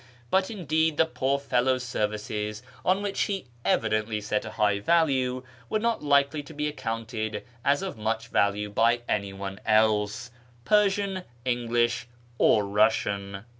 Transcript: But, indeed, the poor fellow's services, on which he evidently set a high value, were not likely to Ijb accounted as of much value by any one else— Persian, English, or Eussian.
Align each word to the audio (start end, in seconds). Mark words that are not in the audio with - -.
But, 0.31 0.49
indeed, 0.49 0.97
the 0.97 1.05
poor 1.05 1.37
fellow's 1.37 1.83
services, 1.83 2.63
on 2.83 3.03
which 3.03 3.19
he 3.29 3.45
evidently 3.63 4.19
set 4.19 4.45
a 4.45 4.49
high 4.49 4.79
value, 4.79 5.43
were 5.69 5.77
not 5.77 6.01
likely 6.03 6.41
to 6.41 6.55
Ijb 6.55 6.69
accounted 6.69 7.43
as 7.63 7.83
of 7.83 7.99
much 7.99 8.29
value 8.29 8.71
by 8.71 9.01
any 9.07 9.31
one 9.31 9.59
else— 9.63 10.31
Persian, 10.65 11.21
English, 11.45 12.07
or 12.39 12.63
Eussian. 12.63 13.43